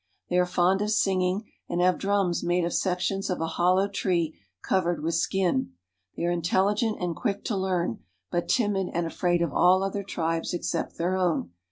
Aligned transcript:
They 0.31 0.39
are 0.39 0.47
fond 0.47 0.81
of 0.81 0.89
singing, 0.89 1.51
and 1.69 1.79
have 1.79 1.99
drums 1.99 2.43
made 2.43 2.65
of 2.65 2.73
sections 2.73 3.29
of 3.29 3.39
a 3.39 3.45
hollow 3.45 3.87
tree, 3.87 4.35
covered 4.63 5.03
with 5.03 5.13
skin. 5.13 5.73
They 6.17 6.23
are 6.23 6.31
intelligent 6.31 6.99
and 6.99 7.15
quick 7.15 7.43
to 7.45 7.55
learn, 7.55 7.99
but 8.31 8.49
timid 8.49 8.87
and 8.95 9.05
afraid 9.05 9.43
of 9.43 9.53
all 9.53 9.83
other 9.83 10.01
tribes 10.01 10.55
except 10.55 10.97
their 10.97 11.15
own. 11.15 11.51